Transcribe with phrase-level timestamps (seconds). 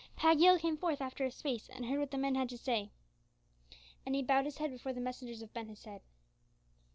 [0.15, 2.89] Pagiel came forth after a space and heard what the men had to say.
[4.03, 6.01] And he bowed his head before the messengers of Ben Hesed.